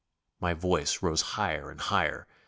[0.39, 2.25] My voice rose higher and higher.